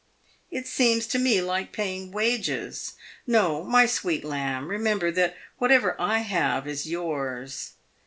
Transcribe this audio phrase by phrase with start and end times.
[0.49, 2.93] It seems to me like paying wages.
[3.27, 7.73] No, my sweet lamb, remember that whatever I have is yours."